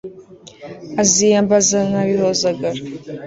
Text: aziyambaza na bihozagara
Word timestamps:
aziyambaza 1.01 1.79
na 1.91 2.01
bihozagara 2.07 2.79